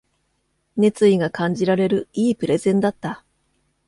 [0.77, 3.23] 熱意が感じられる良いプレゼンだった